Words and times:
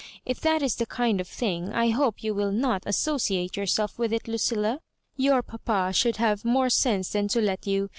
If 0.25 0.41
that 0.41 0.63
is 0.63 0.77
the 0.77 0.87
kind 0.87 1.21
of 1.21 1.27
thing, 1.27 1.69
1 1.69 1.91
hope 1.91 2.23
you 2.23 2.33
will 2.33 2.51
not 2.51 2.81
associate 2.87 3.55
yourself 3.55 3.99
with 3.99 4.11
it, 4.11 4.27
Lucilla. 4.27 4.79
Tour 5.15 5.43
papa 5.43 5.93
should 5.93 6.17
have 6.17 6.43
more 6.43 6.71
sense 6.71 7.11
than 7.11 7.27
to 7.27 7.39
let 7.39 7.67
you. 7.67 7.87